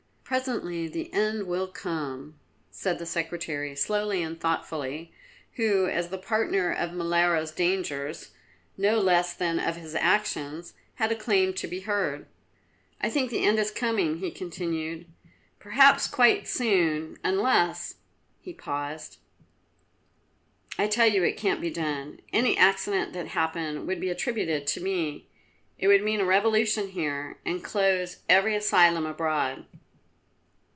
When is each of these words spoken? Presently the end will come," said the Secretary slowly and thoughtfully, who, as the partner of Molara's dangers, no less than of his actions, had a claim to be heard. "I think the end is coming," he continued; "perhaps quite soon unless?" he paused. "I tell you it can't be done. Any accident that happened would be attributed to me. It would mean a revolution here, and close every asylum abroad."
Presently 0.31 0.87
the 0.87 1.11
end 1.13 1.45
will 1.45 1.67
come," 1.67 2.39
said 2.69 2.99
the 2.99 3.05
Secretary 3.05 3.75
slowly 3.75 4.23
and 4.23 4.39
thoughtfully, 4.39 5.11
who, 5.55 5.87
as 5.87 6.07
the 6.07 6.17
partner 6.17 6.71
of 6.71 6.91
Molara's 6.93 7.51
dangers, 7.51 8.31
no 8.77 8.97
less 8.97 9.33
than 9.33 9.59
of 9.59 9.75
his 9.75 9.93
actions, 9.93 10.73
had 10.95 11.11
a 11.11 11.17
claim 11.17 11.53
to 11.55 11.67
be 11.67 11.81
heard. 11.81 12.27
"I 13.01 13.09
think 13.09 13.29
the 13.29 13.43
end 13.43 13.59
is 13.59 13.71
coming," 13.71 14.19
he 14.19 14.31
continued; 14.31 15.05
"perhaps 15.59 16.07
quite 16.07 16.47
soon 16.47 17.17
unless?" 17.25 17.95
he 18.39 18.53
paused. 18.53 19.17
"I 20.79 20.87
tell 20.87 21.07
you 21.11 21.25
it 21.25 21.35
can't 21.35 21.59
be 21.59 21.71
done. 21.71 22.21
Any 22.31 22.55
accident 22.57 23.11
that 23.11 23.27
happened 23.27 23.85
would 23.85 23.99
be 23.99 24.09
attributed 24.09 24.65
to 24.67 24.79
me. 24.81 25.27
It 25.77 25.89
would 25.89 26.03
mean 26.05 26.21
a 26.21 26.25
revolution 26.25 26.91
here, 26.91 27.37
and 27.45 27.61
close 27.61 28.19
every 28.29 28.55
asylum 28.55 29.05
abroad." 29.05 29.65